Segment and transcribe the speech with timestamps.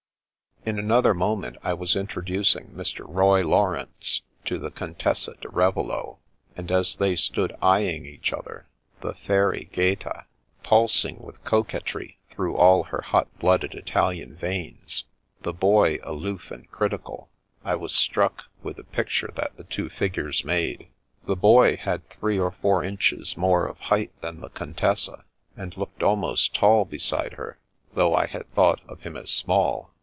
[0.63, 3.03] In another moment I was introducing Mr.
[3.07, 6.19] Roy Laurence to the Contessa di Ravello;
[6.55, 8.67] and as they stood eyeing each other,
[9.01, 10.27] the fairy Gaeta
[10.61, 15.05] pulsing with coquetry through all her hot blooded Italian veins,
[15.41, 17.31] the Boy aloof and critical,
[17.65, 20.89] I was struck with the picture that the two figures made.
[21.25, 25.25] The Boy had three or four inches more of height than the Contessa,
[25.57, 27.57] and looked almost tall beside her,
[27.95, 29.89] though I had thought of him as small.